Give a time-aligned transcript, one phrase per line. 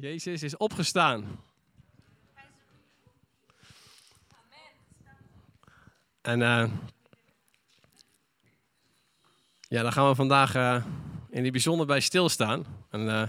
[0.00, 1.40] Jezus is opgestaan.
[6.20, 6.64] En uh,
[9.60, 10.84] ja, daar gaan we vandaag uh,
[11.30, 12.64] in die bijzonder bij stilstaan.
[12.90, 13.22] En uh,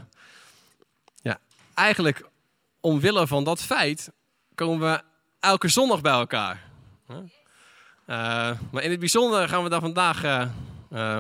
[1.22, 1.40] ja,
[1.74, 2.30] eigenlijk
[2.80, 4.12] omwille van dat feit
[4.56, 5.02] komen we
[5.40, 6.64] elke zondag bij elkaar.
[8.06, 10.50] maar in het bijzonder gaan we daar vandaag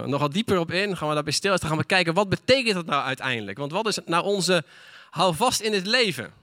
[0.06, 0.98] nogal dieper op in.
[0.98, 1.70] Gaan we daarbij stilstaan.
[1.70, 3.58] Gaan we kijken wat betekent dat nou uiteindelijk?
[3.58, 4.64] Want wat is nou onze
[5.16, 6.34] hou vast in het leven.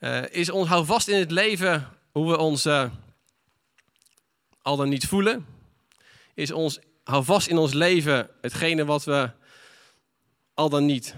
[0.00, 2.90] Uh, is ons hou vast in het leven hoe we ons uh,
[4.62, 5.46] al dan niet voelen?
[6.34, 9.30] Is ons hou vast in ons leven hetgene wat we
[10.54, 11.14] al dan niet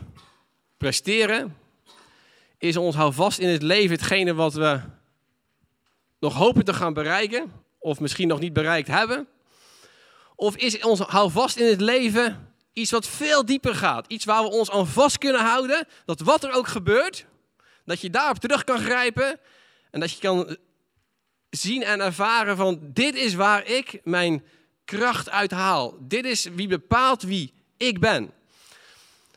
[0.76, 1.56] presteren?
[2.59, 4.80] Is ons hou vast in het leven hetgene wat we
[6.20, 9.28] nog hopen te gaan bereiken of misschien nog niet bereikt hebben?
[10.37, 14.06] Of is ons hou vast in het leven Iets wat veel dieper gaat.
[14.09, 15.87] Iets waar we ons aan vast kunnen houden.
[16.05, 17.27] Dat wat er ook gebeurt,
[17.84, 19.41] dat je daarop terug kan grijpen.
[19.91, 20.57] En dat je kan
[21.51, 24.45] zien en ervaren van dit is waar ik mijn
[24.85, 25.96] kracht uit haal.
[26.01, 28.30] Dit is wie bepaalt wie ik ben.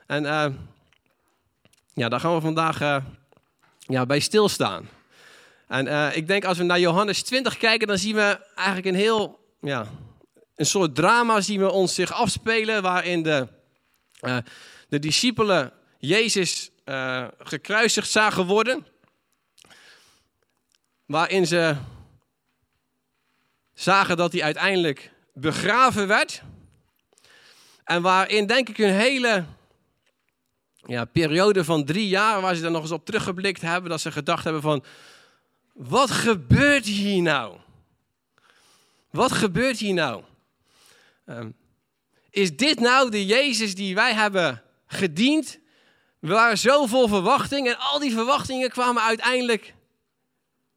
[0.06, 0.46] En uh,
[1.94, 2.98] ja, daar gaan we vandaag uh,
[3.80, 4.90] ja, bij stilstaan.
[5.68, 9.02] En uh, ik denk als we naar Johannes 20 kijken, dan zien we eigenlijk een
[9.02, 9.88] heel ja,
[10.58, 13.48] een soort drama zien we ons zich afspelen waarin de,
[14.22, 14.38] uh,
[14.90, 18.86] de discipelen Jezus uh, gekruisigd zagen worden.
[21.06, 21.76] Waarin ze
[23.74, 26.42] zagen dat hij uiteindelijk begraven werd.
[27.84, 29.46] En waarin denk ik een hele
[30.86, 34.12] ja, periode van drie jaar, waar ze daar nog eens op teruggeblikt hebben, dat ze
[34.12, 34.84] gedacht hebben van,
[35.74, 37.58] wat gebeurt hier nou?
[39.12, 40.24] Wat gebeurt hier nou?
[41.30, 41.56] Um,
[42.30, 45.60] is dit nou de Jezus die wij hebben gediend?
[46.20, 49.74] We waren zo vol verwachting en al die verwachtingen kwamen uiteindelijk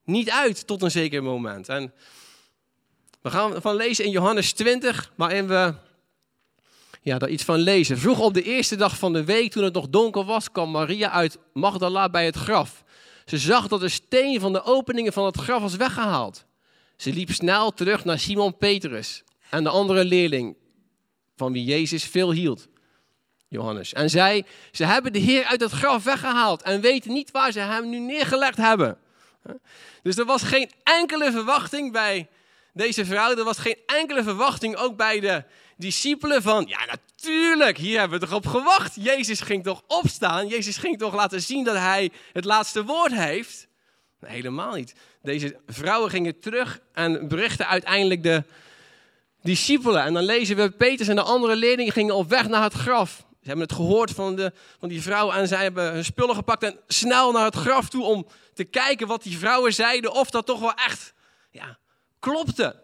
[0.05, 1.69] niet uit tot een zeker moment.
[1.69, 1.93] En
[3.23, 5.75] we gaan van lezen in Johannes 20, waarin we
[7.03, 7.99] ja, daar iets van lezen.
[7.99, 11.11] Vroeg op de eerste dag van de week, toen het nog donker was, kwam Maria
[11.11, 12.85] uit Magdala bij het graf.
[13.25, 16.45] Ze zag dat de steen van de openingen van het graf was weggehaald.
[16.97, 20.57] Ze liep snel terug naar Simon Petrus en de andere leerling
[21.37, 22.69] van wie Jezus veel hield,
[23.49, 23.93] Johannes.
[23.93, 27.61] En zei, ze hebben de Heer uit het graf weggehaald en weten niet waar ze
[27.61, 28.99] hem nu neergelegd hebben.
[30.03, 32.29] Dus er was geen enkele verwachting bij
[32.73, 35.45] deze vrouw, er was geen enkele verwachting ook bij de
[35.77, 38.95] discipelen van, ja natuurlijk, hier hebben we toch op gewacht.
[38.95, 43.69] Jezus ging toch opstaan, Jezus ging toch laten zien dat hij het laatste woord heeft.
[44.21, 44.95] Nee, helemaal niet.
[45.23, 48.45] Deze vrouwen gingen terug en berichten uiteindelijk de
[49.43, 50.03] discipelen.
[50.03, 53.17] En dan lezen we, Petrus en de andere leerlingen gingen op weg naar het graf.
[53.17, 56.63] Ze hebben het gehoord van, de, van die vrouw en zij hebben hun spullen gepakt
[56.63, 60.47] en snel naar het graf toe om te kijken wat die vrouwen zeiden, of dat
[60.47, 61.15] toch wel echt
[61.51, 61.79] ja,
[62.19, 62.77] klopte.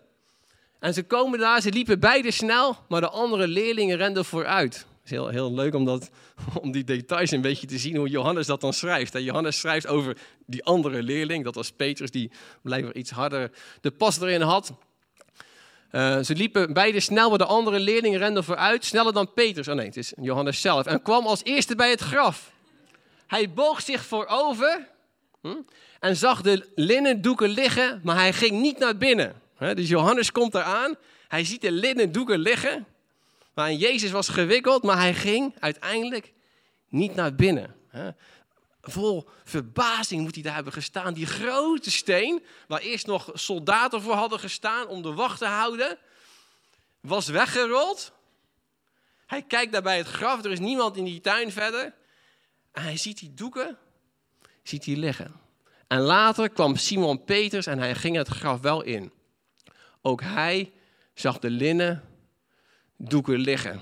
[0.79, 4.75] En ze komen daar, ze liepen beide snel, maar de andere leerlingen renden vooruit.
[4.75, 6.11] Het is heel, heel leuk om, dat,
[6.63, 9.15] om die details een beetje te zien hoe Johannes dat dan schrijft.
[9.15, 10.17] En Johannes schrijft over
[10.47, 12.31] die andere leerling, dat was Petrus, die
[12.63, 13.51] blijkbaar iets harder
[13.81, 14.73] de pas erin had.
[15.97, 19.69] Uh, ze liepen beide snel, maar de andere leerlingen renden vooruit, sneller dan Petrus.
[19.69, 20.87] Oh nee, het is Johannes zelf.
[20.87, 22.53] En kwam als eerste bij het graf.
[23.27, 24.89] Hij boog zich voorover
[25.43, 25.49] hm,
[26.01, 29.35] en zag de linnen doeken liggen, maar hij ging niet naar binnen.
[29.59, 30.95] dus Johannes komt eraan,
[31.29, 32.87] hij ziet de linnen doeken liggen,
[33.55, 36.33] waarin Jezus was gewikkeld, maar hij ging uiteindelijk
[36.89, 37.75] niet naar binnen
[38.91, 41.15] vol verbazing moet hij daar hebben gestaan.
[41.15, 45.99] Die grote steen, waar eerst nog soldaten voor hadden gestaan om de wacht te houden,
[47.01, 48.13] was weggerold.
[49.27, 51.95] Hij kijkt daar bij het graf, er is niemand in die tuin verder.
[52.73, 53.79] En hij ziet die doeken,
[54.63, 55.35] ziet die liggen.
[55.87, 59.13] En later kwam Simon Peters en hij ging het graf wel in.
[60.03, 60.73] Ook hij
[61.15, 62.05] zag de linnen
[62.97, 63.81] doeken liggen.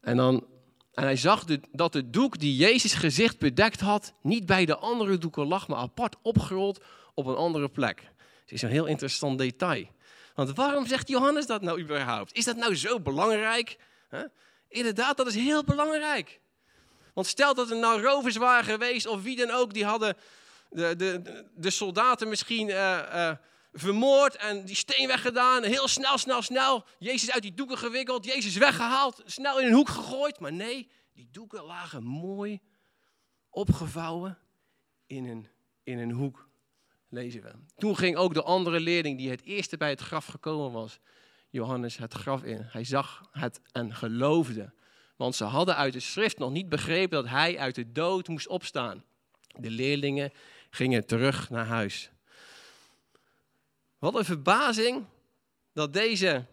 [0.00, 0.46] En dan
[0.94, 5.18] en hij zag dat de doek die Jezus gezicht bedekt had, niet bij de andere
[5.18, 8.02] doeken lag, maar apart opgerold op een andere plek.
[8.40, 9.86] Het is een heel interessant detail.
[10.34, 12.32] Want waarom zegt Johannes dat nou überhaupt?
[12.32, 13.76] Is dat nou zo belangrijk?
[14.68, 16.40] Inderdaad, dat is heel belangrijk.
[17.14, 20.16] Want stel dat er nou rovers waren geweest of wie dan ook, die hadden
[20.70, 23.30] de, de, de soldaten misschien uh, uh,
[23.74, 25.62] vermoord en die steen weggedaan.
[25.62, 26.84] Heel snel, snel, snel.
[26.98, 28.24] Jezus uit die doeken gewikkeld.
[28.24, 29.22] Jezus weggehaald.
[29.24, 30.40] Snel in een hoek gegooid.
[30.40, 32.60] Maar nee, die doeken lagen mooi
[33.50, 34.38] opgevouwen
[35.06, 35.48] in een,
[35.82, 36.48] in een hoek.
[37.08, 37.52] Lezen we.
[37.76, 40.98] Toen ging ook de andere leerling die het eerste bij het graf gekomen was,
[41.50, 42.60] Johannes, het graf in.
[42.62, 44.72] Hij zag het en geloofde
[45.16, 48.48] Want ze hadden uit de schrift nog niet begrepen dat hij uit de dood moest
[48.48, 49.04] opstaan.
[49.58, 50.32] De leerlingen
[50.70, 52.10] gingen terug naar huis.
[54.04, 55.04] Wat een verbazing
[55.72, 56.44] dat deze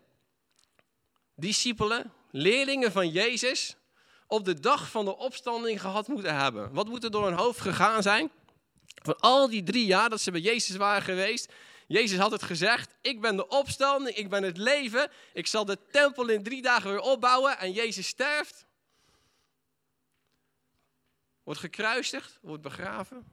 [1.35, 3.75] discipelen, leerlingen van Jezus,
[4.27, 6.73] op de dag van de opstanding gehad moeten hebben.
[6.73, 8.31] Wat moet er door hun hoofd gegaan zijn?
[8.85, 11.53] Van al die drie jaar dat ze bij Jezus waren geweest.
[11.87, 15.11] Jezus had het gezegd, ik ben de opstanding, ik ben het leven.
[15.33, 18.65] Ik zal de tempel in drie dagen weer opbouwen en Jezus sterft.
[21.43, 23.25] Wordt gekruisigd, wordt begraven.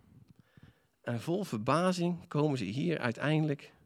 [1.03, 3.77] En vol verbazing komen ze hier uiteindelijk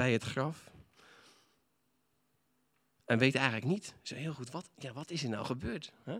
[0.00, 0.70] bij het graf.
[3.04, 5.92] En weten eigenlijk niet zo heel goed, wat, ja, wat is er nou gebeurd?
[6.02, 6.18] Hè?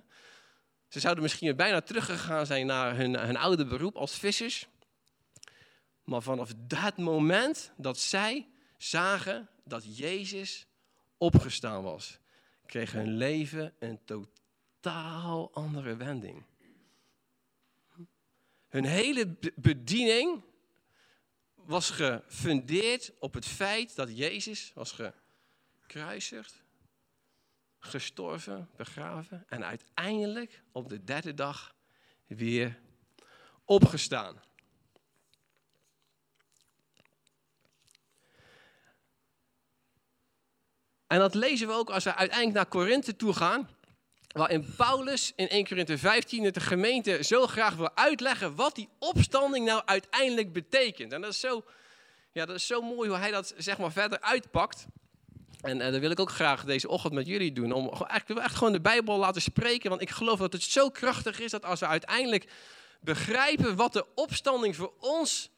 [0.89, 4.69] Ze zouden misschien bijna teruggegaan zijn naar hun, hun oude beroep als vissers.
[6.05, 10.67] Maar vanaf dat moment dat zij zagen dat Jezus
[11.19, 12.19] opgestaan was,
[12.67, 16.45] kreeg hun leven een totaal andere wending.
[18.69, 20.43] Hun hele bediening
[21.71, 24.97] was gefundeerd op het feit dat Jezus was
[25.83, 26.63] gekruisigd,
[27.79, 31.75] gestorven, begraven en uiteindelijk op de derde dag
[32.27, 32.81] weer
[33.65, 34.41] opgestaan.
[41.07, 43.69] En dat lezen we ook als we uiteindelijk naar Korinthe toe gaan.
[44.33, 48.89] Waarin Paulus in 1 Korinthe 15 het de gemeente zo graag wil uitleggen wat die
[48.99, 51.13] opstanding nou uiteindelijk betekent.
[51.13, 51.65] En dat is zo,
[52.33, 54.87] ja, dat is zo mooi hoe hij dat zeg maar verder uitpakt.
[55.61, 57.73] En, en dat wil ik ook graag deze ochtend met jullie doen.
[57.73, 59.91] Om eigenlijk echt gewoon de Bijbel laten spreken.
[59.91, 62.47] Want ik geloof dat het zo krachtig is dat als we uiteindelijk
[63.01, 65.51] begrijpen wat de opstanding voor ons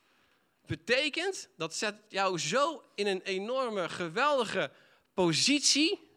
[0.67, 1.49] betekent.
[1.57, 4.71] Dat zet jou zo in een enorme, geweldige
[5.15, 6.11] positie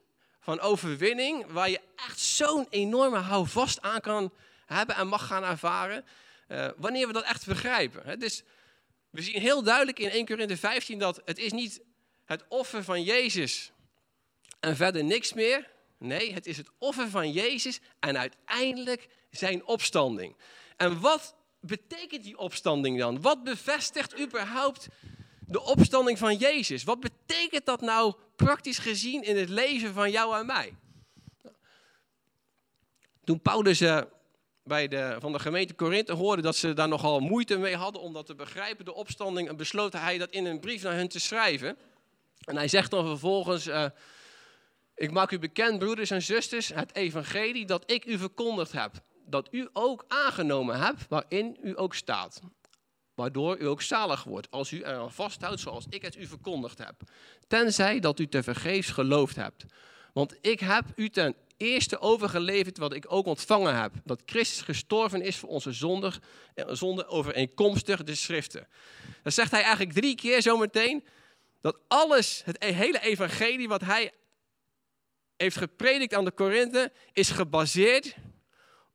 [0.45, 4.33] van overwinning, waar je echt zo'n enorme houvast aan kan
[4.65, 6.05] hebben en mag gaan ervaren,
[6.47, 8.19] uh, wanneer we dat echt begrijpen.
[8.19, 8.43] Dus
[9.09, 11.81] we zien heel duidelijk in 1 Corinthië 15 dat het is niet
[12.25, 13.71] het offer van Jezus
[14.59, 15.71] en verder niks meer.
[15.97, 20.35] Nee, het is het offer van Jezus en uiteindelijk zijn opstanding.
[20.77, 23.21] En wat betekent die opstanding dan?
[23.21, 24.87] Wat bevestigt überhaupt
[25.47, 26.83] de opstanding van Jezus.
[26.83, 30.75] Wat betekent dat nou praktisch gezien in het leven van jou en mij?
[33.23, 34.01] Toen Paulus uh,
[34.63, 38.13] bij de, van de gemeente Korinthe hoorde dat ze daar nogal moeite mee hadden om
[38.13, 41.19] dat te begrijpen, de opstanding, en besloot hij dat in een brief naar hen te
[41.19, 41.77] schrijven.
[42.39, 43.85] En hij zegt dan vervolgens, uh,
[44.95, 48.91] ik maak u bekend, broeders en zusters, het evangelie dat ik u verkondigd heb.
[49.27, 52.41] Dat u ook aangenomen hebt waarin u ook staat
[53.15, 56.95] waardoor u ook zalig wordt, als u eraan vasthoudt zoals ik het u verkondigd heb.
[57.47, 59.65] Tenzij dat u te vergeefs geloofd hebt.
[60.13, 63.93] Want ik heb u ten eerste overgeleverd wat ik ook ontvangen heb.
[64.03, 66.11] Dat Christus gestorven is voor onze zonde,
[66.53, 68.67] eh, zonde overeenkomstig de schriften.
[69.23, 71.03] Dan zegt hij eigenlijk drie keer zometeen
[71.61, 74.11] dat alles, het e-, hele evangelie wat hij
[75.37, 78.15] heeft gepredikt aan de Korinthe, is gebaseerd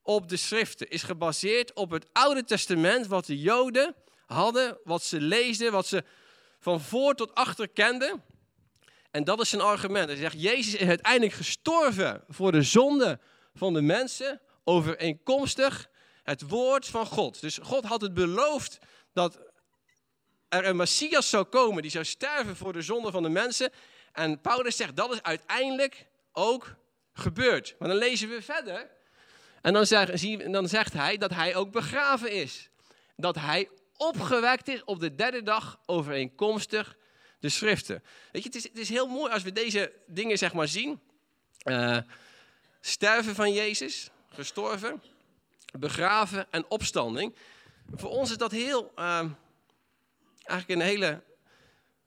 [0.03, 0.91] op de schriften.
[0.91, 3.95] Is gebaseerd op het Oude Testament wat de Joden
[4.33, 6.05] hadden, wat ze leesden, wat ze
[6.59, 8.23] van voor tot achter kenden.
[9.11, 10.09] En dat is zijn argument.
[10.09, 13.19] Hij zegt, Jezus is uiteindelijk gestorven voor de zonde
[13.55, 15.89] van de mensen, overeenkomstig
[16.23, 17.41] het woord van God.
[17.41, 18.79] Dus God had het beloofd
[19.13, 19.39] dat
[20.49, 23.71] er een Messias zou komen, die zou sterven voor de zonde van de mensen.
[24.13, 26.75] En Paulus zegt, dat is uiteindelijk ook
[27.13, 27.75] gebeurd.
[27.79, 28.91] Maar dan lezen we verder.
[29.63, 32.71] En dan zegt, dan zegt hij dat hij ook begraven is.
[33.17, 33.69] Dat hij
[34.01, 36.97] opgewekt is op de derde dag overeenkomstig
[37.41, 38.03] de schriften.
[38.33, 41.01] Weet je, het is, het is heel mooi als we deze dingen zeg maar zien.
[41.65, 41.99] Uh,
[42.81, 45.03] sterven van Jezus, gestorven,
[45.79, 47.35] begraven en opstanding.
[47.95, 49.25] Voor ons is dat heel, uh,
[50.45, 51.23] eigenlijk een hele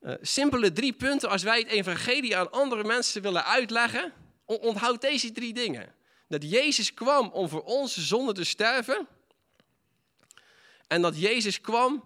[0.02, 1.30] uh, simpele drie punten.
[1.30, 4.14] Als wij het evangelie aan andere mensen willen uitleggen,
[4.46, 5.94] onthoud deze drie dingen.
[6.28, 9.08] Dat Jezus kwam om voor onze zonde te sterven.
[10.94, 12.04] En dat Jezus kwam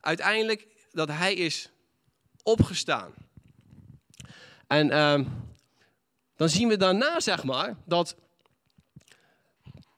[0.00, 1.70] uiteindelijk, dat hij is
[2.42, 3.14] opgestaan.
[4.66, 5.26] En uh,
[6.36, 8.16] dan zien we daarna, zeg maar, dat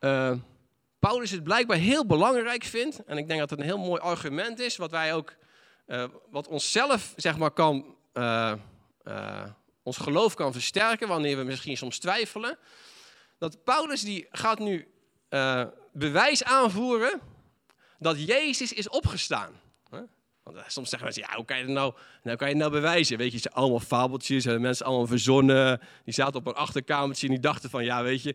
[0.00, 0.32] uh,
[0.98, 3.04] Paulus het blijkbaar heel belangrijk vindt.
[3.04, 5.34] En ik denk dat het een heel mooi argument is, wat wij ook,
[5.86, 8.54] uh, wat onszelf, zeg maar, kan, uh,
[9.82, 12.58] ons geloof kan versterken, wanneer we misschien soms twijfelen.
[13.38, 14.88] Dat Paulus die gaat nu
[15.92, 17.20] bewijs aanvoeren
[17.98, 19.60] dat Jezus is opgestaan.
[20.48, 22.70] Want eh, soms zeggen mensen, ja, hoe kan je het nou, nou, kan je nou
[22.70, 23.18] bewijzen?
[23.18, 25.80] Weet je, ze allemaal fabeltjes, hebben mensen allemaal verzonnen.
[26.04, 28.34] Die zaten op een achterkamertje en die dachten van, ja, weet je,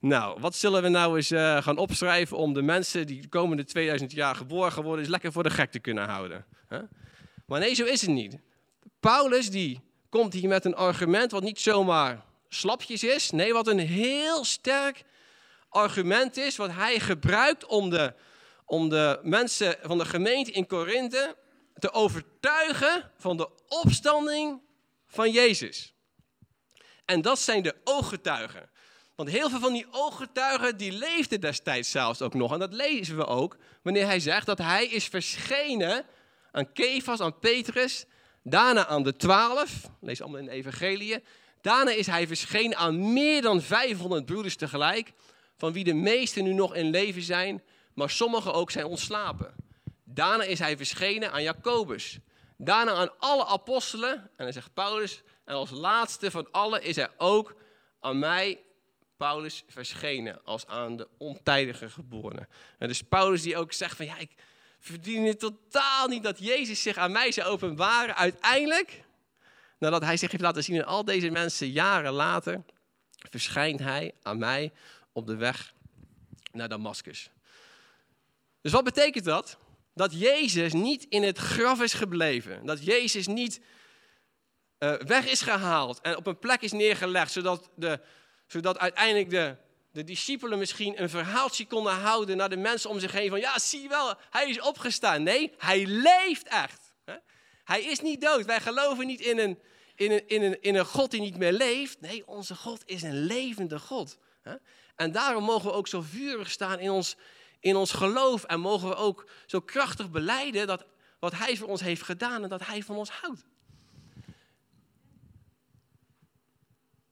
[0.00, 3.64] Nou, wat zullen we nou eens uh, gaan opschrijven om de mensen die de komende
[3.64, 6.44] 2000 jaar geboren worden, eens lekker voor de gek te kunnen houden?
[7.46, 8.38] Maar nee, zo is het niet.
[9.00, 13.30] Paulus die komt hier met een argument wat niet zomaar slapjes is.
[13.30, 15.04] Nee, wat een heel sterk
[15.68, 18.14] argument is, wat hij gebruikt om de,
[18.72, 21.36] om de mensen van de gemeente in Korinthe
[21.78, 24.60] te overtuigen van de opstanding
[25.06, 25.94] van Jezus.
[27.04, 28.70] En dat zijn de ooggetuigen.
[29.14, 32.52] Want heel veel van die ooggetuigen, die leefden destijds zelfs ook nog.
[32.52, 36.04] En dat lezen we ook wanneer hij zegt dat hij is verschenen
[36.52, 38.04] aan Kefas, aan Petrus,
[38.42, 41.22] daarna aan de twaalf, lees allemaal in de evangelie.
[41.60, 45.12] Daarna is hij verschenen aan meer dan 500 broeders tegelijk,
[45.56, 47.62] van wie de meesten nu nog in leven zijn,
[47.94, 49.54] maar sommigen ook zijn ontslapen.
[50.04, 52.18] Daarna is hij verschenen aan Jacobus.
[52.56, 54.12] Daarna aan alle apostelen.
[54.12, 57.54] En dan zegt Paulus, en als laatste van allen is hij ook
[58.00, 58.60] aan mij,
[59.16, 62.48] Paulus, verschenen als aan de ontijdige geborene.
[62.78, 64.30] En dus Paulus die ook zegt van, ja, ik
[64.78, 68.16] verdien het totaal niet dat Jezus zich aan mij zou openbaren.
[68.16, 69.04] Uiteindelijk,
[69.78, 72.62] nadat hij zich heeft laten zien aan al deze mensen jaren later,
[73.30, 74.72] verschijnt hij aan mij
[75.12, 75.74] op de weg
[76.52, 77.30] naar Damascus.
[78.62, 79.58] Dus wat betekent dat?
[79.94, 82.66] Dat Jezus niet in het graf is gebleven.
[82.66, 83.60] Dat Jezus niet
[84.78, 88.00] uh, weg is gehaald en op een plek is neergelegd, zodat, de,
[88.46, 89.56] zodat uiteindelijk de,
[89.92, 93.58] de discipelen misschien een verhaaltje konden houden naar de mensen om zich heen van, ja,
[93.58, 95.22] zie je wel, hij is opgestaan.
[95.22, 96.80] Nee, hij leeft echt.
[97.64, 98.44] Hij is niet dood.
[98.44, 99.58] Wij geloven niet in een,
[99.94, 102.00] in, een, in, een, in een God die niet meer leeft.
[102.00, 104.18] Nee, onze God is een levende God.
[104.96, 107.16] En daarom mogen we ook zo vurig staan in ons,
[107.62, 110.84] in ons geloof en mogen we ook zo krachtig beleiden dat
[111.18, 113.44] wat Hij voor ons heeft gedaan en dat Hij van ons houdt.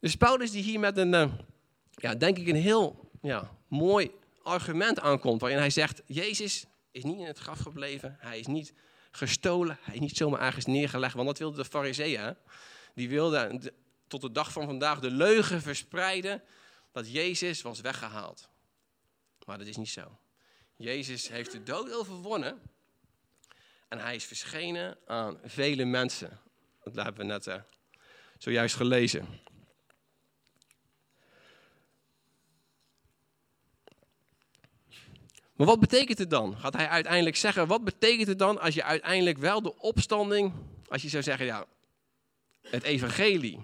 [0.01, 1.33] Dus Paulus die hier met een, uh,
[1.91, 4.11] ja, denk ik een heel ja, mooi
[4.43, 8.75] argument aankomt, waarin hij zegt, Jezus is niet in het graf gebleven, hij is niet
[9.11, 12.37] gestolen, hij is niet zomaar ergens neergelegd, want dat wilden de fariseeën.
[12.95, 13.63] Die wilden
[14.07, 16.43] tot de dag van vandaag de leugen verspreiden
[16.93, 18.49] dat Jezus was weggehaald.
[19.47, 20.19] Maar dat is niet zo.
[20.81, 22.61] Jezus heeft de dood overwonnen
[23.89, 26.41] en hij is verschenen aan vele mensen.
[26.85, 27.55] Dat hebben we net uh,
[28.39, 29.27] zojuist gelezen.
[35.53, 36.59] Maar wat betekent het dan?
[36.59, 40.53] Gaat hij uiteindelijk zeggen, wat betekent het dan als je uiteindelijk wel de opstanding,
[40.89, 41.67] als je zou zeggen, ja,
[42.63, 43.61] het evangelie,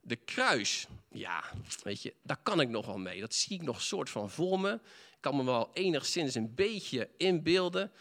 [0.00, 1.44] de kruis, ja,
[1.82, 3.20] weet je, daar kan ik nog wel mee.
[3.20, 4.80] Dat zie ik nog soort van voor me.
[5.16, 7.92] Ik kan me wel enigszins een beetje inbeelden.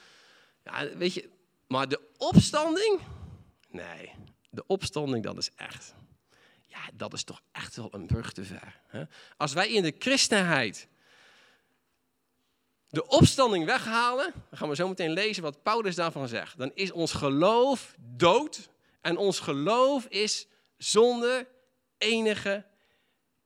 [0.63, 1.29] Ja, weet je,
[1.67, 2.99] maar de opstanding?
[3.69, 4.11] Nee,
[4.49, 5.93] de opstanding, dat is echt.
[6.61, 8.81] Ja, dat is toch echt wel een brug te ver.
[8.87, 9.03] Hè?
[9.37, 10.87] Als wij in de christenheid
[12.95, 16.57] de opstanding weghalen, dan gaan we zo meteen lezen wat Paulus daarvan zegt.
[16.57, 18.69] Dan is ons geloof dood
[19.01, 21.47] en ons geloof is zonder
[21.97, 22.65] enige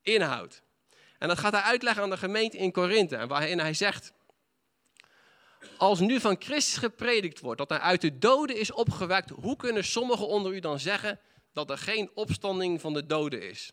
[0.01, 0.63] inhoud.
[1.19, 4.13] En dat gaat hij uitleggen aan de gemeente in Korinthe, waarin hij zegt,
[5.77, 9.83] als nu van Christus gepredikt wordt dat hij uit de doden is opgewekt, hoe kunnen
[9.83, 11.19] sommigen onder u dan zeggen
[11.53, 13.71] dat er geen opstanding van de doden is?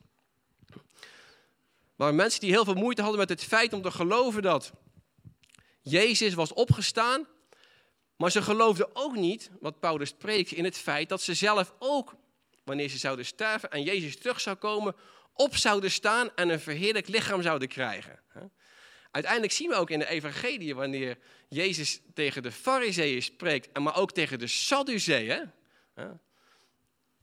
[1.96, 4.72] Maar mensen die heel veel moeite hadden met het feit om te geloven dat
[5.82, 7.26] Jezus was opgestaan,
[8.16, 12.14] maar ze geloofden ook niet, wat Paulus spreekt, in het feit dat ze zelf ook,
[12.64, 14.94] wanneer ze zouden sterven en Jezus terug zou komen,
[15.36, 18.20] op zouden staan en een verheerlijk lichaam zouden krijgen.
[19.10, 24.12] Uiteindelijk zien we ook in de evangelie, wanneer Jezus tegen de fariseeën spreekt, maar ook
[24.12, 25.50] tegen de Sadduceeën,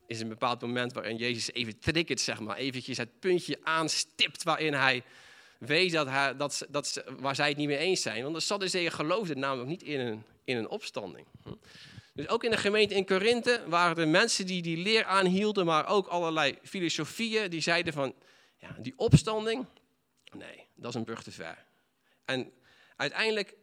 [0.08, 4.74] is een bepaald moment waarin Jezus even triggert, zeg maar, eventjes het puntje aanstipt waarin
[4.74, 5.03] hij
[5.58, 8.24] weet dat, hij, dat, dat, waar zij het niet mee eens zijn.
[8.24, 11.27] Want de Sadduceeën geloofden namelijk niet in een, in een opstanding.
[12.13, 15.88] Dus ook in de gemeente in Korinthe waren er mensen die die leer aanhielden, maar
[15.88, 18.15] ook allerlei filosofieën die zeiden van,
[18.58, 19.65] ja, die opstanding,
[20.32, 21.65] nee, dat is een brug te ver.
[22.25, 22.51] En
[22.96, 23.55] uiteindelijk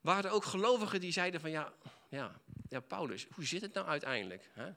[0.00, 1.72] waren er ook gelovigen die zeiden van, ja,
[2.08, 4.50] ja, ja Paulus, hoe zit het nou uiteindelijk?
[4.52, 4.70] Hè?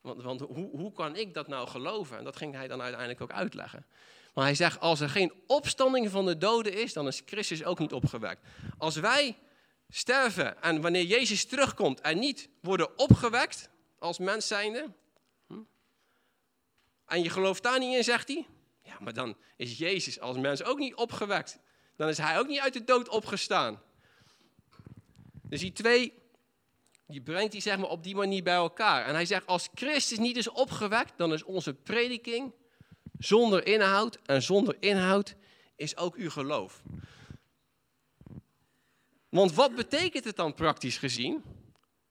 [0.00, 2.18] Want, want hoe, hoe kan ik dat nou geloven?
[2.18, 3.86] En dat ging hij dan uiteindelijk ook uitleggen.
[4.34, 7.78] Maar hij zegt, als er geen opstanding van de doden is, dan is Christus ook
[7.78, 8.42] niet opgewekt.
[8.76, 9.36] Als wij
[9.88, 14.92] sterven en wanneer Jezus terugkomt en niet worden opgewekt als mens zijnde,
[15.46, 15.60] hm,
[17.06, 18.46] en je gelooft daar niet in, zegt hij,
[18.82, 21.58] ja, maar dan is Jezus als mens ook niet opgewekt.
[21.96, 23.82] Dan is hij ook niet uit de dood opgestaan.
[25.42, 26.12] Dus die twee,
[27.06, 29.04] die brengt hij zeg maar op die manier bij elkaar.
[29.04, 32.52] En hij zegt, als Christus niet is opgewekt, dan is onze prediking
[33.18, 34.18] zonder inhoud.
[34.24, 35.34] En zonder inhoud
[35.76, 36.82] is ook uw geloof.
[39.28, 41.44] Want wat betekent het dan praktisch gezien?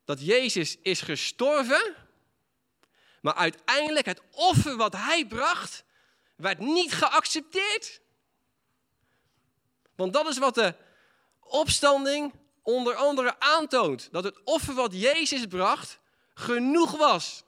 [0.06, 1.96] Dat Jezus is gestorven,
[3.22, 5.84] maar uiteindelijk het offer wat hij bracht,
[6.36, 8.02] werd niet geaccepteerd.
[9.96, 10.76] Want dat is wat de
[11.40, 14.10] opstanding onder andere aantoont.
[14.12, 16.00] Dat het offer wat Jezus bracht
[16.34, 17.44] genoeg was.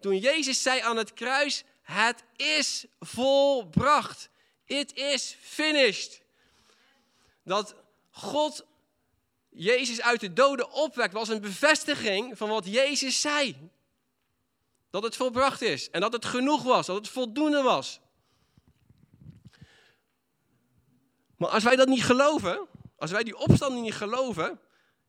[0.00, 4.28] Toen Jezus zei aan het kruis, het is volbracht.
[4.64, 6.22] It is finished.
[7.42, 7.74] Dat
[8.16, 8.66] God
[9.48, 13.70] Jezus uit de doden opwekt, was een bevestiging van wat Jezus zei.
[14.90, 18.00] Dat het volbracht is en dat het genoeg was, dat het voldoende was.
[21.36, 22.66] Maar als wij dat niet geloven,
[22.96, 24.60] als wij die opstanding niet geloven,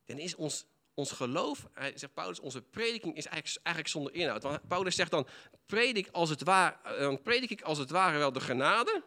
[0.05, 4.43] dan is ons, ons geloof, zegt Paulus, onze prediking is eigenlijk, eigenlijk zonder inhoud.
[4.43, 5.27] Want Paulus zegt dan,
[5.65, 9.03] predik, als het ware, dan predik ik als het ware wel de genade,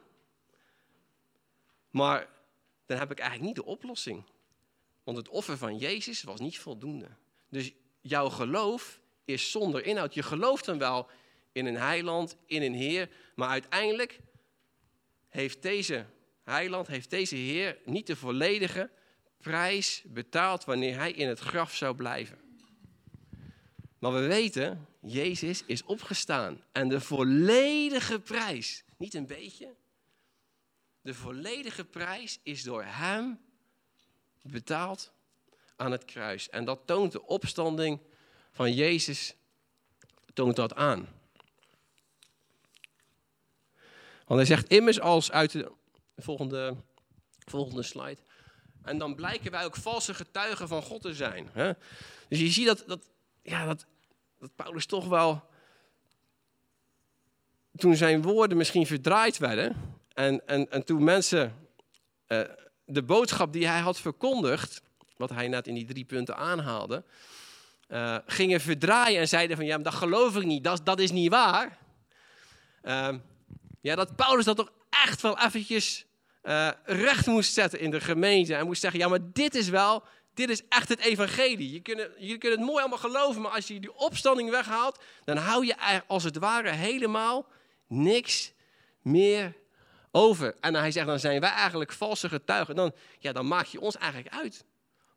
[1.90, 2.36] maar
[2.88, 4.25] dan heb ik eigenlijk niet de oplossing.
[5.04, 7.09] Want het offer van Jezus was niet voldoende.
[7.49, 10.14] Dus jouw geloof is zonder inhoud.
[10.14, 11.11] Je gelooft dan wel
[11.52, 14.21] in een heiland, in een Heer, maar uiteindelijk
[15.28, 16.07] heeft deze
[16.42, 18.90] heiland, heeft deze Heer niet de volledige
[19.38, 22.38] prijs betaald wanneer hij in het graf zou blijven.
[23.99, 29.75] Maar we weten, Jezus is opgestaan en de volledige prijs, niet een beetje,
[31.08, 33.40] de volledige prijs is door Hem
[34.42, 35.12] betaald
[35.76, 36.48] aan het kruis.
[36.48, 38.00] En dat toont de opstanding
[38.52, 39.34] van Jezus,
[40.34, 41.08] toont dat aan.
[44.24, 45.72] Want hij zegt immers als uit de
[46.16, 46.76] volgende,
[47.38, 48.20] volgende slide.
[48.82, 51.48] En dan blijken wij ook valse getuigen van God te zijn.
[51.52, 51.72] Hè?
[52.28, 53.10] Dus je ziet dat, dat,
[53.42, 53.86] ja, dat,
[54.38, 55.48] dat Paulus toch wel,
[57.76, 61.68] toen zijn woorden misschien verdraaid werden, en, en, en toen mensen
[62.28, 62.40] uh,
[62.84, 64.82] de boodschap die hij had verkondigd,
[65.16, 67.04] wat hij net in die drie punten aanhaalde,
[67.88, 71.31] uh, gingen verdraaien en zeiden van ja, dat geloof ik niet, dat, dat is niet
[71.31, 71.78] waar.
[72.83, 73.14] Uh,
[73.81, 74.72] ja, dat Paulus dat toch
[75.04, 76.07] echt wel eventjes
[76.42, 78.54] uh, recht moest zetten in de gemeente.
[78.54, 80.02] En moest zeggen, ja, maar dit is wel,
[80.35, 81.72] dit is echt het evangelie.
[81.72, 85.37] Je kunt, je kunt het mooi allemaal geloven, maar als je die opstanding weghaalt, dan
[85.37, 87.46] hou je als het ware helemaal
[87.87, 88.52] niks
[89.02, 89.54] meer
[90.18, 90.54] over.
[90.61, 92.74] En hij zegt, dan zijn wij eigenlijk valse getuigen.
[92.74, 94.64] Dan, ja, dan maak je ons eigenlijk uit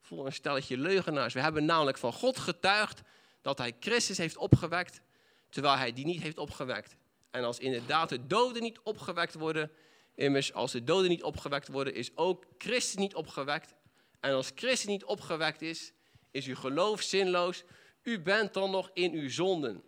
[0.01, 1.33] voor een stelletje leugenaars.
[1.33, 3.01] We hebben namelijk van God getuigd
[3.41, 5.01] dat hij Christus heeft opgewekt,
[5.49, 6.95] terwijl hij die niet heeft opgewekt.
[7.31, 9.71] En als inderdaad de doden niet opgewekt worden,
[10.15, 13.73] immers als de doden niet opgewekt worden, is ook Christus niet opgewekt.
[14.19, 15.91] En als Christus niet opgewekt is,
[16.31, 17.63] is uw geloof zinloos.
[18.03, 19.83] U bent dan nog in uw zonden.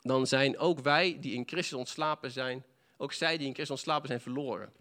[0.00, 2.64] Dan zijn ook wij die in Christus ontslapen zijn,
[2.98, 4.72] ook zij die in Christus ontslapen zijn verloren.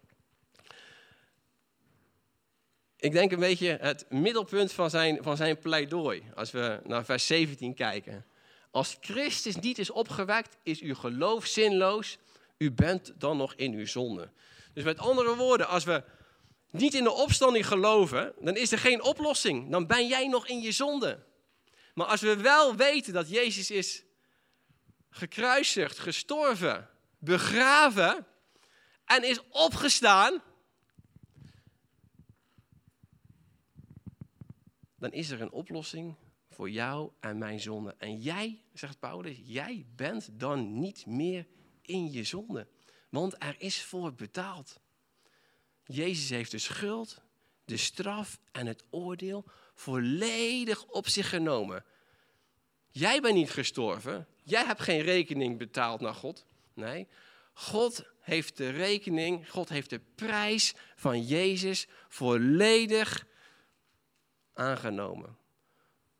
[2.97, 7.27] Ik denk een beetje het middelpunt van zijn, van zijn pleidooi, als we naar vers
[7.27, 8.25] 17 kijken.
[8.71, 12.17] Als Christus niet is opgewekt, is uw geloof zinloos.
[12.57, 14.29] U bent dan nog in uw zonde.
[14.73, 16.03] Dus met andere woorden, als we
[16.71, 19.71] niet in de opstanding geloven, dan is er geen oplossing.
[19.71, 21.19] Dan ben jij nog in je zonde.
[21.93, 24.03] Maar als we wel weten dat Jezus is
[25.09, 26.89] gekruisigd, gestorven,
[27.27, 28.25] begraven
[29.05, 30.41] en is opgestaan,
[34.95, 36.15] dan is er een oplossing
[36.49, 37.95] voor jou en mijn zonde.
[37.97, 41.47] En jij, zegt Paulus, jij bent dan niet meer
[41.81, 42.67] in je zonde.
[43.09, 44.79] Want er is voor betaald.
[45.83, 47.21] Jezus heeft de schuld,
[47.65, 51.85] de straf en het oordeel volledig op zich genomen.
[52.89, 54.27] Jij bent niet gestorven.
[54.43, 56.45] Jij hebt geen rekening betaald naar God.
[56.77, 57.07] Nee,
[57.53, 63.27] God heeft de rekening, God heeft de prijs van Jezus volledig
[64.53, 65.37] aangenomen.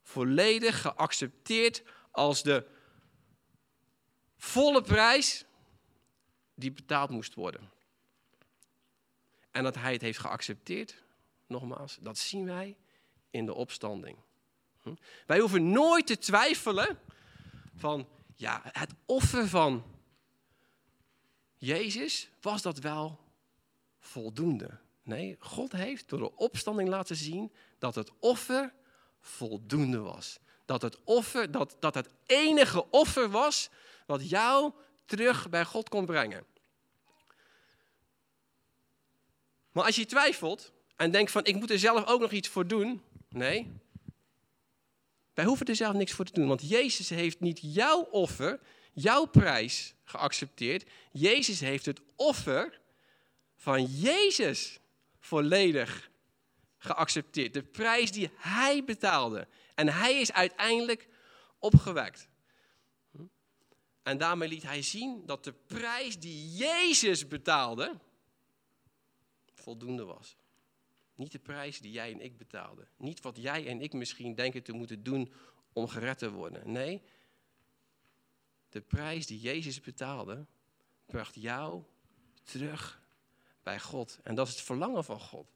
[0.01, 2.67] Volledig geaccepteerd als de
[4.37, 5.45] volle prijs
[6.55, 7.69] die betaald moest worden.
[9.51, 11.03] En dat hij het heeft geaccepteerd,
[11.47, 12.77] nogmaals, dat zien wij
[13.29, 14.17] in de opstanding.
[14.81, 14.95] Hm?
[15.25, 16.99] Wij hoeven nooit te twijfelen
[17.75, 19.95] van, ja, het offer van
[21.57, 23.19] Jezus, was dat wel
[23.99, 24.79] voldoende?
[25.03, 28.73] Nee, God heeft door de opstanding laten zien dat het offer
[29.19, 30.39] voldoende was.
[30.65, 33.69] Dat het offer, dat, dat het enige offer was
[34.05, 34.73] wat jou
[35.05, 36.45] terug bij God kon brengen.
[39.71, 42.67] Maar als je twijfelt en denkt van ik moet er zelf ook nog iets voor
[42.67, 43.01] doen.
[43.29, 43.71] Nee,
[45.33, 46.47] wij hoeven er zelf niks voor te doen.
[46.47, 48.59] Want Jezus heeft niet jouw offer,
[48.93, 50.89] jouw prijs geaccepteerd.
[51.11, 52.79] Jezus heeft het offer
[53.55, 54.79] van Jezus
[55.19, 56.09] volledig
[56.77, 57.53] geaccepteerd.
[57.53, 59.47] De prijs die hij betaalde.
[59.75, 61.07] En hij is uiteindelijk
[61.59, 62.27] opgewekt.
[64.03, 67.99] En daarmee liet hij zien dat de prijs die Jezus betaalde
[69.53, 70.35] voldoende was.
[71.15, 72.87] Niet de prijs die jij en ik betaalden.
[72.97, 75.33] Niet wat jij en ik misschien denken te moeten doen
[75.73, 76.71] om gered te worden.
[76.71, 77.01] Nee,
[78.69, 80.45] de prijs die Jezus betaalde,
[81.06, 81.84] bracht jou
[82.43, 83.01] terug
[83.63, 84.19] bij God.
[84.23, 85.47] En dat is het verlangen van God.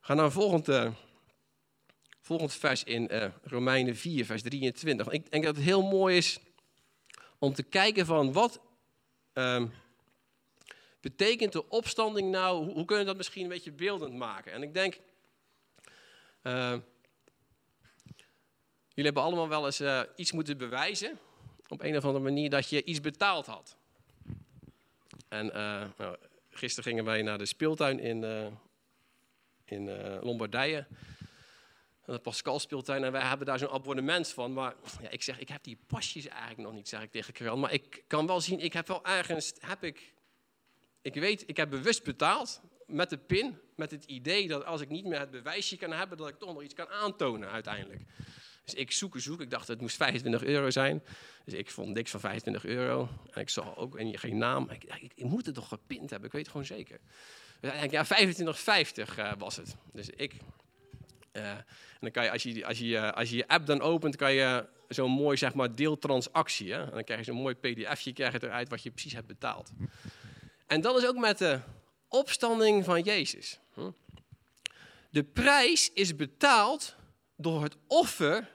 [0.00, 0.92] Ga naar een volgend, uh,
[2.20, 5.08] volgend vers in uh, Romeinen 4, vers 23.
[5.08, 6.40] Ik denk dat het heel mooi is
[7.38, 8.60] om te kijken van wat
[9.34, 9.64] uh,
[11.00, 14.52] betekent de opstanding nou, hoe, hoe kunnen we dat misschien een beetje beeldend maken?
[14.52, 15.00] En ik denk,
[16.42, 16.76] uh,
[19.00, 21.18] jullie hebben allemaal wel eens uh, iets moeten bewijzen,
[21.68, 23.76] op een of andere manier, dat je iets betaald had.
[25.28, 26.16] En uh, nou,
[26.50, 28.24] gisteren gingen wij naar de speeltuin in,
[29.64, 29.90] in
[30.22, 30.86] Lombardije.
[32.04, 33.04] De Pascal speeltuin.
[33.04, 34.52] En wij hebben daar zo'n abonnement van.
[34.52, 37.60] Maar ja, ik zeg, ik heb die pasjes eigenlijk nog niet, zeg ik tegen Kran.
[37.60, 40.14] Maar ik kan wel zien, ik heb wel ergens, heb ik
[41.02, 44.88] ik weet, ik heb bewust betaald met de pin, met het idee dat als ik
[44.88, 48.00] niet meer het bewijsje kan hebben, dat ik toch nog iets kan aantonen uiteindelijk.
[48.70, 49.40] Dus ik zoek en zoek.
[49.40, 51.02] Ik dacht het moest 25 euro zijn.
[51.44, 53.08] Dus ik vond niks van 25 euro.
[53.30, 54.70] En ik zag ook en geen naam.
[54.70, 56.98] Ik, ik, ik, moet het toch gepind hebben, ik weet het gewoon zeker.
[57.90, 59.76] Ja, 25,50 uh, was het.
[59.92, 60.32] Dus ik.
[61.32, 61.64] Uh, en
[62.00, 64.68] dan kan je als, je, als, je, als je je app dan opent, kan je
[64.88, 66.72] zo'n mooi zeg maar, deeltransactie.
[66.72, 66.84] Hè?
[66.84, 69.70] En dan krijg je zo'n mooi pdfje krijg je eruit wat je precies hebt betaald.
[70.66, 71.60] En dat is ook met de
[72.08, 73.58] opstanding van Jezus.
[73.74, 73.90] Hm?
[75.10, 76.96] De prijs is betaald
[77.36, 78.48] door het offer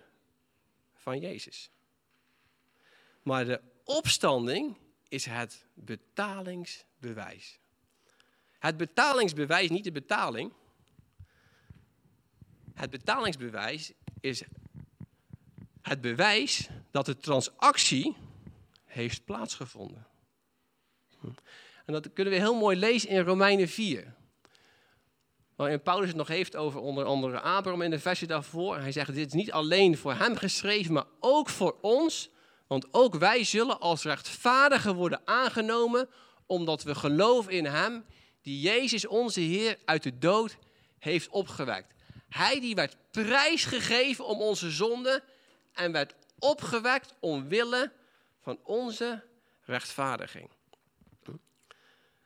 [1.05, 1.69] van Jezus.
[3.23, 7.59] Maar de opstanding is het betalingsbewijs.
[8.59, 10.53] Het betalingsbewijs, niet de betaling.
[12.73, 14.43] Het betalingsbewijs is
[15.81, 18.15] het bewijs dat de transactie
[18.85, 20.07] heeft plaatsgevonden.
[21.19, 21.27] Hm?
[21.85, 24.14] En dat kunnen we heel mooi lezen in Romeinen 4.
[25.55, 28.77] Waarin Paulus het nog heeft over onder andere Abraham in de versie daarvoor.
[28.77, 32.29] Hij zegt, dit is niet alleen voor hem geschreven, maar ook voor ons.
[32.67, 36.09] Want ook wij zullen als rechtvaardigen worden aangenomen,
[36.45, 38.05] omdat we geloven in hem,
[38.41, 40.57] die Jezus onze Heer uit de dood
[40.99, 41.93] heeft opgewekt.
[42.29, 45.23] Hij die werd prijsgegeven om onze zonde
[45.73, 47.91] en werd opgewekt omwille
[48.41, 49.23] van onze
[49.61, 50.49] rechtvaardiging.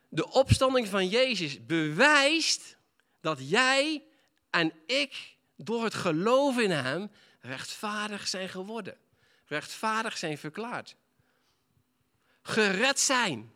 [0.08, 2.78] De opstanding van Jezus bewijst
[3.20, 4.04] dat jij
[4.50, 8.98] en ik door het geloven in Hem rechtvaardig zijn geworden.
[9.46, 10.96] Rechtvaardig zijn verklaard.
[12.42, 13.52] Gered zijn.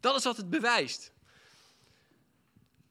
[0.00, 1.12] Dat is wat het bewijst.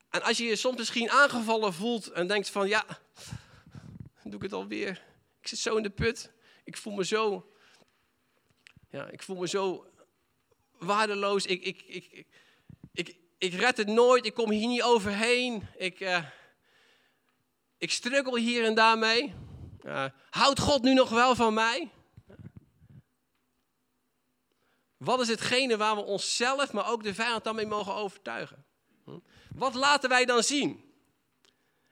[0.09, 2.85] En als je je soms misschien aangevallen voelt en denkt van ja,
[4.23, 5.03] doe ik het alweer.
[5.41, 6.31] Ik zit zo in de put.
[6.63, 7.51] Ik voel me zo,
[8.89, 9.91] ja, ik voel me zo
[10.71, 11.45] waardeloos.
[11.45, 12.25] Ik, ik, ik,
[12.91, 15.67] ik, ik red het nooit, ik kom hier niet overheen.
[15.77, 16.25] Ik, uh,
[17.77, 19.33] ik struggle hier en daarmee.
[19.85, 21.91] Uh, houdt God nu nog wel van mij?
[24.97, 28.65] Wat is hetgene waar we onszelf, maar ook de vijand dan mee mogen overtuigen?
[29.03, 29.19] Hm?
[29.55, 30.93] Wat laten wij dan zien?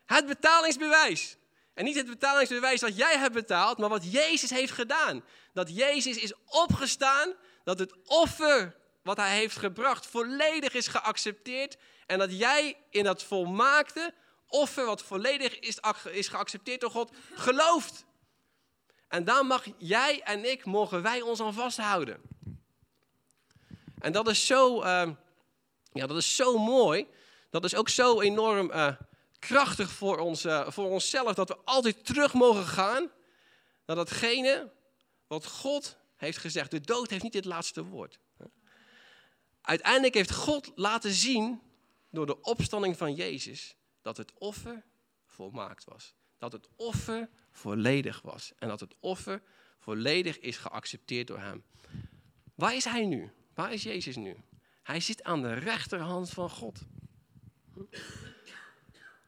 [0.05, 1.37] Het betalingsbewijs.
[1.73, 5.23] En niet het betalingsbewijs dat jij hebt betaald, maar wat Jezus heeft gedaan.
[5.53, 11.77] Dat Jezus is opgestaan, dat het offer wat hij heeft gebracht volledig is geaccepteerd.
[12.05, 14.13] En dat jij in dat volmaakte
[14.47, 15.79] offer, wat volledig is,
[16.11, 18.05] is geaccepteerd door God, gelooft.
[19.07, 22.21] En daar mag jij en ik, mogen wij ons aan vasthouden.
[23.99, 25.09] En dat is zo, uh,
[25.91, 27.07] ja, dat is zo mooi.
[27.49, 28.87] Dat is ook zo enorm uh,
[29.39, 31.33] krachtig voor, ons, uh, voor onszelf.
[31.33, 33.11] Dat we altijd terug mogen gaan
[33.85, 34.71] naar datgene
[35.27, 36.71] wat God heeft gezegd.
[36.71, 38.19] De dood heeft niet het laatste woord.
[39.63, 41.61] Uiteindelijk heeft God laten zien
[42.09, 44.83] door de opstanding van Jezus dat het offer
[45.25, 46.15] volmaakt was.
[46.37, 48.51] Dat het offer volledig was.
[48.57, 49.41] En dat het offer
[49.79, 51.63] volledig is geaccepteerd door Hem.
[52.55, 53.31] Waar is Hij nu?
[53.53, 54.35] Waar is Jezus nu?
[54.83, 56.79] Hij zit aan de rechterhand van God.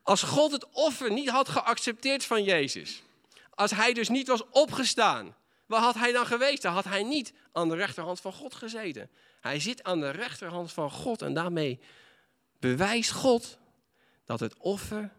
[0.04, 3.04] Als God het offer niet had geaccepteerd van Jezus,
[3.50, 6.62] als Hij dus niet was opgestaan, waar had Hij dan geweest?
[6.62, 9.10] Dan had Hij niet aan de rechterhand van God gezeten.
[9.42, 11.80] Hij zit aan de rechterhand van God en daarmee
[12.60, 13.58] bewijst God
[14.24, 15.14] dat het offer,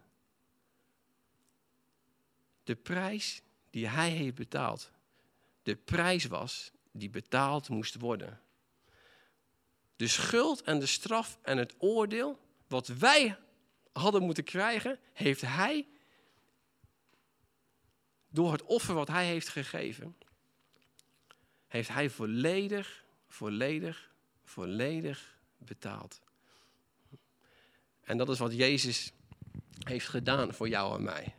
[2.64, 4.90] de prijs die hij heeft betaald,
[5.62, 8.40] de prijs was die betaald moest worden.
[9.96, 13.38] De schuld en de straf en het oordeel, wat wij
[13.92, 15.86] hadden moeten krijgen, heeft hij
[18.28, 20.16] door het offer wat hij heeft gegeven,
[21.76, 24.10] heeft hij volledig, volledig,
[24.42, 26.20] volledig betaald.
[28.00, 29.12] En dat is wat Jezus
[29.84, 31.34] heeft gedaan voor jou en mij.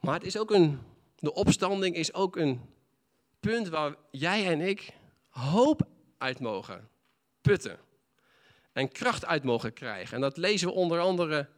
[0.00, 0.80] Maar het is ook een,
[1.18, 2.60] de opstanding is ook een
[3.40, 4.92] punt waar jij en ik
[5.28, 6.88] hoop uit mogen
[7.40, 7.78] putten.
[8.72, 10.14] En kracht uit mogen krijgen.
[10.14, 11.48] En dat lezen we onder andere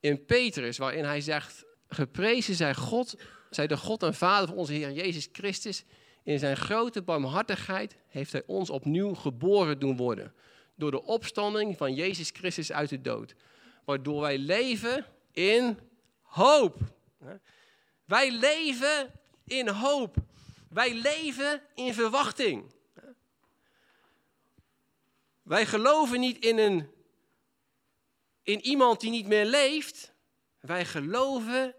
[0.00, 3.16] in Petrus, waarin hij zegt: Geprezen zij God,
[3.50, 5.84] zij de God en Vader van onze Heer Jezus Christus.
[6.22, 10.34] In zijn grote barmhartigheid heeft hij ons opnieuw geboren doen worden.
[10.74, 13.34] Door de opstanding van Jezus Christus uit de dood.
[13.84, 15.78] Waardoor wij leven in
[16.22, 16.78] hoop.
[18.04, 19.12] Wij leven
[19.44, 20.16] in hoop.
[20.68, 22.74] Wij leven in verwachting.
[25.42, 26.90] Wij geloven niet in, een,
[28.42, 30.12] in iemand die niet meer leeft.
[30.60, 31.74] Wij geloven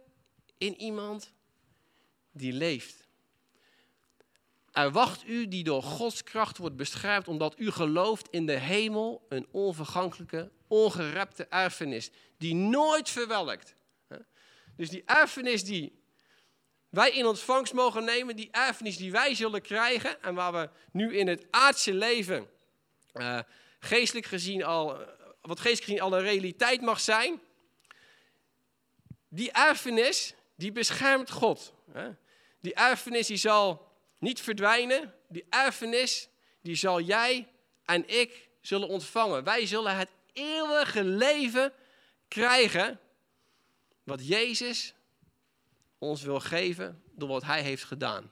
[0.58, 1.34] in iemand
[2.38, 3.08] die leeft.
[4.71, 9.26] Er wacht u die door Gods kracht wordt beschermd, omdat u gelooft in de hemel,
[9.30, 13.76] een onvergankelijke, ongerepte erfenis, die nooit verwelkt.
[14.76, 16.02] Dus die erfenis die
[16.89, 21.17] wij in ontvangst mogen nemen, die erfenis die wij zullen krijgen en waar we nu
[21.17, 22.47] in het aardse leven
[23.13, 23.39] uh,
[23.80, 24.88] geestelijk gezien al,
[25.41, 27.41] wat geestelijk gezien al een realiteit mag zijn,
[29.30, 31.73] die erfenis, die beschermt God.
[32.60, 35.13] Die erfenis die zal niet verdwijnen.
[35.28, 36.30] Die erfenis
[36.62, 37.48] die zal jij
[37.86, 39.43] en ik zullen ontvangen.
[39.43, 41.74] Wij zullen het eeuwige leven
[42.28, 43.00] krijgen
[44.04, 44.93] wat Jezus
[45.98, 48.32] ons wil geven door wat hij heeft gedaan.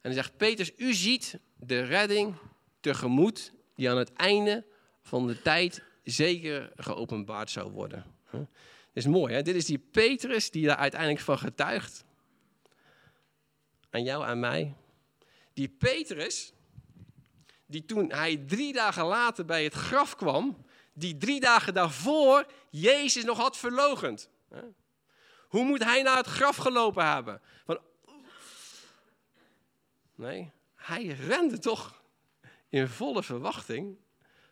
[0.00, 2.34] En hij zegt, Peters, u ziet de redding
[2.80, 4.64] tegemoet die aan het einde
[5.02, 8.04] van de tijd zeker geopenbaard zou worden.
[8.30, 8.48] Dit
[8.92, 9.42] is mooi, hè?
[9.42, 12.04] Dit is die Petrus die daar uiteindelijk van getuigt.
[13.96, 14.74] Aan jou en mij.
[15.52, 16.52] Die Petrus,
[17.66, 23.24] die toen hij drie dagen later bij het graf kwam, die drie dagen daarvoor Jezus
[23.24, 24.30] nog had verlogend.
[25.48, 27.40] Hoe moet hij naar het graf gelopen hebben?
[30.14, 32.02] Nee, hij rende toch
[32.68, 33.96] in volle verwachting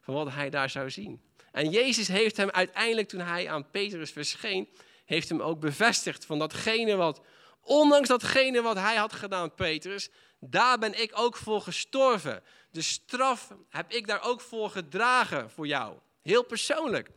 [0.01, 1.23] van wat hij daar zou zien.
[1.53, 4.69] En Jezus heeft hem uiteindelijk, toen hij aan Petrus verscheen,
[5.05, 7.21] heeft hem ook bevestigd van datgene wat,
[7.64, 10.09] ondanks datgene wat hij had gedaan, Petrus,
[10.40, 12.42] daar ben ik ook voor gestorven.
[12.70, 15.98] De straf heb ik daar ook voor gedragen voor jou.
[16.22, 17.11] Heel persoonlijk.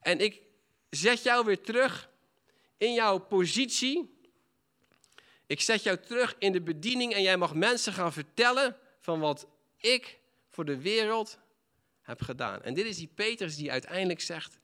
[0.00, 0.40] En ik
[0.90, 2.10] zet jou weer terug
[2.76, 4.20] in jouw positie.
[5.46, 9.46] Ik zet jou terug in de bediening en jij mag mensen gaan vertellen van wat
[9.76, 11.38] ik voor de wereld
[12.02, 12.62] heb gedaan.
[12.62, 14.58] En dit is die Petrus die uiteindelijk zegt,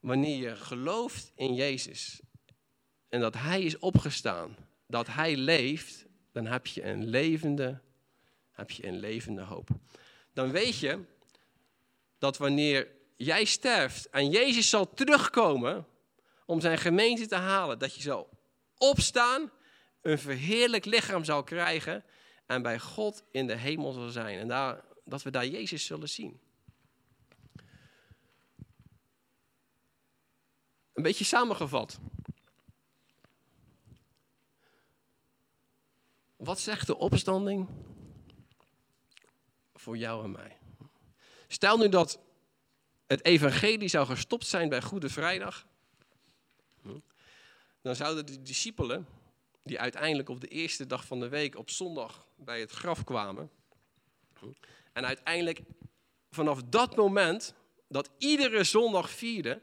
[0.00, 2.20] wanneer je gelooft in Jezus
[3.14, 7.80] en dat Hij is opgestaan, dat Hij leeft, dan heb je een levende,
[8.52, 9.68] heb je een levende hoop.
[10.32, 11.04] Dan weet je
[12.18, 15.86] dat wanneer jij sterft en Jezus zal terugkomen
[16.46, 18.28] om zijn gemeente te halen, dat je zal
[18.78, 19.50] opstaan,
[20.02, 22.04] een verheerlijk lichaam zal krijgen
[22.46, 24.38] en bij God in de hemel zal zijn.
[24.38, 26.40] En daar, dat we daar Jezus zullen zien.
[30.92, 31.98] Een beetje samengevat.
[36.44, 37.68] Wat zegt de opstanding
[39.74, 40.56] voor jou en mij?
[41.48, 42.20] Stel nu dat
[43.06, 45.66] het evangelie zou gestopt zijn bij Goede Vrijdag.
[47.82, 49.06] Dan zouden de discipelen,
[49.62, 53.50] die uiteindelijk op de eerste dag van de week op zondag bij het graf kwamen.
[54.92, 55.60] En uiteindelijk
[56.30, 57.54] vanaf dat moment
[57.88, 59.62] dat iedere zondag vierde,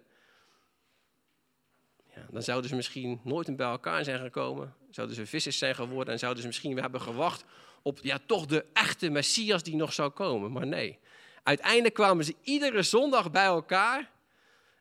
[2.31, 4.75] dan zouden ze misschien nooit bij elkaar zijn gekomen.
[4.89, 7.43] Zouden ze vissers zijn geworden en zouden ze misschien weer hebben gewacht
[7.81, 10.51] op ja, toch de echte Messias die nog zou komen.
[10.51, 10.99] Maar nee,
[11.43, 14.09] uiteindelijk kwamen ze iedere zondag bij elkaar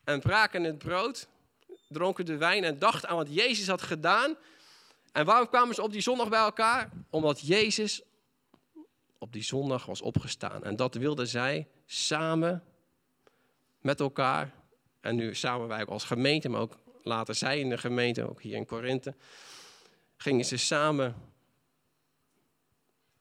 [0.04, 1.28] en braken het brood,
[1.88, 4.36] dronken de wijn en dachten aan wat Jezus had gedaan.
[5.12, 6.90] En waarom kwamen ze op die zondag bij elkaar?
[7.10, 8.02] Omdat Jezus
[9.18, 10.64] op die zondag was opgestaan.
[10.64, 12.64] En dat wilden zij samen
[13.80, 14.52] met elkaar.
[15.00, 18.42] En nu samen wij ook als gemeente, maar ook later zij in de gemeente, ook
[18.42, 19.14] hier in Korinthe.
[20.16, 21.14] Gingen ze samen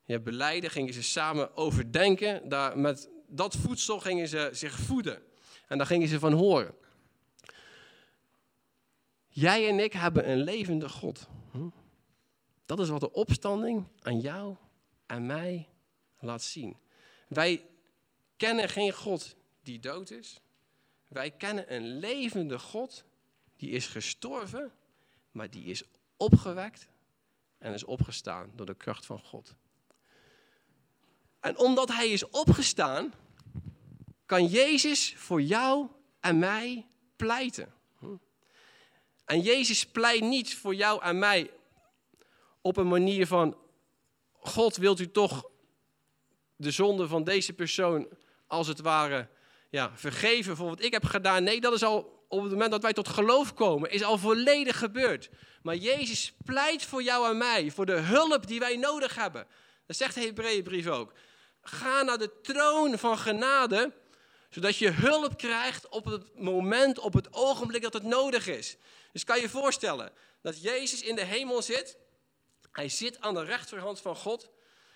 [0.04, 2.50] ja, beleiden, gingen ze samen overdenken.
[2.50, 5.22] Daar, met dat voedsel gingen ze zich voeden.
[5.68, 6.76] En daar gingen ze van horen.
[9.28, 11.28] Jij en ik hebben een levende God.
[11.52, 11.70] Hm?
[12.66, 14.56] Dat is wat de opstanding aan jou
[15.06, 15.68] en mij
[16.20, 16.78] laat zien.
[17.28, 17.66] Wij
[18.38, 20.42] kennen geen God die dood is.
[21.08, 23.04] Wij kennen een levende God
[23.60, 24.72] die is gestorven,
[25.32, 25.84] maar die is
[26.18, 26.88] opgewekt
[27.58, 29.56] en is opgestaan door de kracht van God.
[31.40, 33.14] En omdat hij is opgestaan,
[34.26, 35.88] kan Jezus voor jou
[36.20, 37.74] en mij pleiten.
[39.26, 41.52] En Jezus pleit niet voor jou en mij
[42.62, 43.58] op een manier van,
[44.32, 45.50] God wilt u toch
[46.56, 48.08] de zonde van deze persoon
[48.48, 49.30] als het ware
[49.70, 51.44] ja, vergeven voor wat ik heb gedaan.
[51.44, 54.78] Nee, dat is al op het moment dat wij tot geloof komen, is al volledig
[54.78, 55.30] gebeurd.
[55.62, 59.48] Maar Jezus pleit voor jou en mij, voor de hulp die wij nodig hebben.
[59.86, 61.14] Dat zegt de Hebreeënbrief ook.
[61.62, 63.94] Ga naar de troon van genade,
[64.50, 68.78] zodat je hulp krijgt op het moment, op het ogenblik dat het nodig is.
[69.12, 70.12] Dus kan je je voorstellen
[70.42, 71.98] dat Jezus in de hemel zit.
[72.72, 74.50] Hij zit aan de rechterhand van God.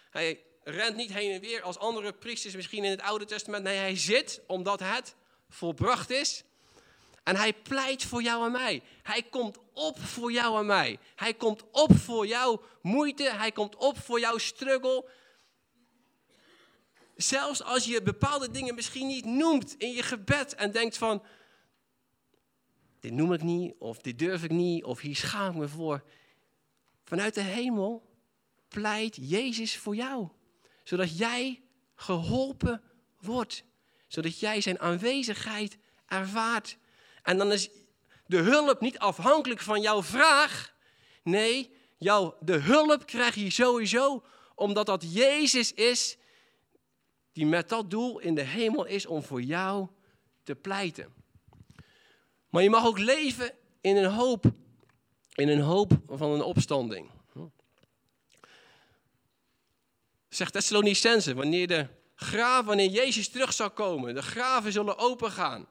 [0.10, 3.64] Hij rent niet heen en weer als andere priesters misschien in het Oude Testament.
[3.64, 5.16] Nee, hij zit omdat het
[5.50, 6.44] volbracht is.
[7.24, 8.84] En hij pleit voor jou en mij.
[9.04, 11.00] Hij komt op voor jou en mij.
[11.16, 13.32] Hij komt op voor jouw moeite.
[13.32, 15.10] Hij komt op voor jouw struggle.
[17.16, 21.24] Zelfs als je bepaalde dingen misschien niet noemt in je gebed en denkt van,
[23.00, 26.04] dit noem ik niet, of dit durf ik niet, of hier schaam ik me voor.
[27.04, 28.10] Vanuit de hemel
[28.68, 30.30] pleit Jezus voor jou,
[30.84, 31.62] zodat jij
[31.96, 32.82] geholpen
[33.20, 33.64] wordt,
[34.08, 36.78] zodat jij zijn aanwezigheid ervaart.
[37.24, 37.70] En dan is
[38.26, 40.74] de hulp niet afhankelijk van jouw vraag.
[41.24, 44.24] Nee, jouw, de hulp krijg je sowieso
[44.56, 46.18] omdat dat Jezus is
[47.32, 49.88] die met dat doel in de hemel is om voor jou
[50.44, 51.14] te pleiten.
[52.50, 54.46] Maar je mag ook leven in een hoop,
[55.34, 57.10] in een hoop van een opstanding.
[60.30, 65.68] Zegt Thessalonicense, wanneer de graven, wanneer Jezus terug zal komen, de graven zullen opengaan.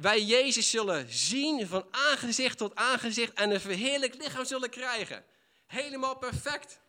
[0.00, 5.24] Wij Jezus zullen zien van aangezicht tot aangezicht en een verheerlijk lichaam zullen krijgen.
[5.66, 6.80] Helemaal perfect.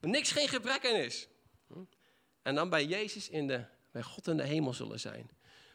[0.00, 1.28] Er niks geen gebrek is.
[2.42, 5.30] En dan bij Jezus in de, bij God in de hemel zullen zijn.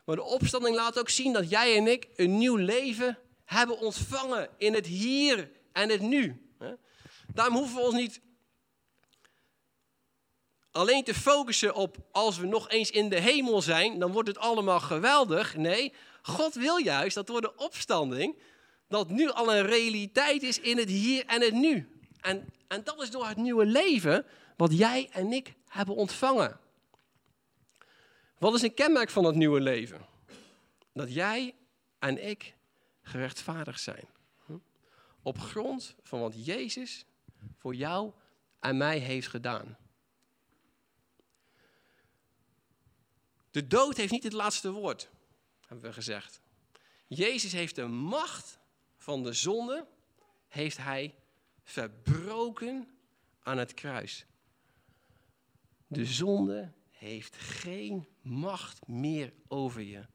[0.06, 4.50] Maar de opstanding laat ook zien dat jij en ik een nieuw leven hebben ontvangen
[4.58, 6.52] in het hier en het nu.
[7.34, 8.22] Daarom hoeven we ons niet
[10.78, 14.38] alleen te focussen op als we nog eens in de hemel zijn, dan wordt het
[14.38, 15.56] allemaal geweldig.
[15.56, 18.38] Nee, God wil juist dat door de opstanding
[18.88, 22.00] dat nu al een realiteit is in het hier en het nu.
[22.22, 24.26] En, en dat is door het nieuwe leven
[24.58, 26.60] wat jij en ik hebben ontvangen.
[28.38, 30.06] Wat is een kenmerk van dat nieuwe leven?
[30.94, 31.56] Dat jij
[32.00, 32.56] en ik
[33.02, 34.08] gerechtvaardigd zijn.
[35.24, 37.06] Op grond van wat Jezus
[37.58, 38.12] voor jou
[38.60, 39.78] en mij heeft gedaan.
[43.58, 45.10] De dood heeft niet het laatste woord,
[45.68, 46.42] hebben we gezegd.
[47.08, 48.60] Jezus heeft de macht
[48.98, 49.88] van de zonde,
[50.48, 51.16] heeft hij
[51.64, 52.88] verbroken
[53.40, 54.26] aan het kruis.
[55.88, 60.06] De zonde heeft geen macht meer over je.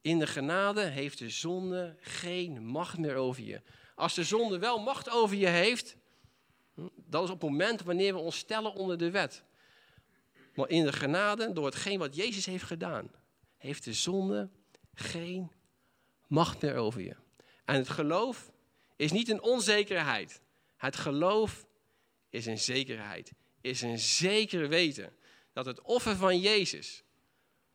[0.00, 3.62] In de genade heeft de zonde geen macht meer over je.
[3.94, 5.96] Als de zonde wel macht over je heeft,
[6.94, 9.44] dat is op het moment wanneer we ons stellen onder de wet.
[10.54, 13.10] Maar in de genade, door hetgeen wat Jezus heeft gedaan,
[13.56, 14.50] heeft de zonde
[14.94, 15.52] geen
[16.26, 17.16] macht meer over je.
[17.64, 18.52] En het geloof
[18.96, 20.40] is niet een onzekerheid.
[20.76, 21.66] Het geloof
[22.30, 25.12] is een zekerheid, is een zeker weten
[25.52, 27.02] dat het offer van Jezus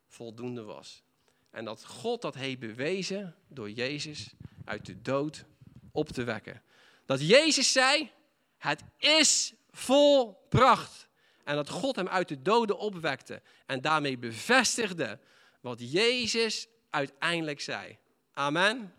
[0.08, 1.04] voldoende was.
[1.52, 4.34] En dat God dat heeft bewezen door Jezus
[4.65, 5.46] uit de dood
[5.92, 6.62] op te wekken.
[7.06, 8.12] Dat Jezus zei,
[8.58, 11.09] het is volbracht.
[11.50, 13.42] En dat God hem uit de doden opwekte.
[13.66, 15.20] En daarmee bevestigde
[15.62, 17.98] wat Jezus uiteindelijk zei.
[18.34, 18.94] Amen.